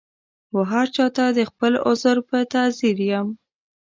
وهرچا 0.57 1.05
ته 1.15 1.25
د 1.37 1.39
خپل 1.49 1.73
عذر 1.87 2.17
په 2.29 2.37
تعذیر 2.53 2.97
یم 3.11 3.27